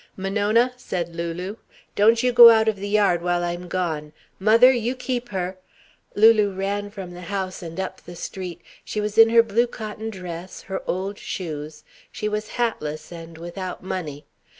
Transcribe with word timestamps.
"Monona," 0.17 0.73
said 0.77 1.15
Lulu, 1.15 1.57
"don't 1.95 2.23
you 2.23 2.31
go 2.31 2.49
out 2.49 2.67
of 2.67 2.77
the 2.77 2.89
yard 2.89 3.21
while 3.21 3.43
I'm 3.43 3.67
gone. 3.67 4.13
Mother, 4.39 4.71
you 4.71 4.95
keep 4.95 5.29
her" 5.29 5.57
Lulu 6.15 6.55
ran 6.55 6.89
from 6.89 7.11
the 7.13 7.21
house 7.21 7.61
and 7.61 7.79
up 7.79 8.01
the 8.01 8.15
street. 8.15 8.61
She 8.83 8.99
was 8.99 9.19
in 9.19 9.29
her 9.29 9.43
blue 9.43 9.67
cotton 9.67 10.09
dress, 10.09 10.63
her 10.63 10.81
old 10.89 11.19
shoes, 11.19 11.83
she 12.11 12.27
was 12.27 12.47
hatless 12.57 13.11
and 13.11 13.37
without 13.37 13.83
money. 13.83 14.25